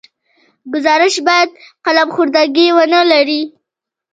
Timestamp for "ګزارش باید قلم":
0.73-2.07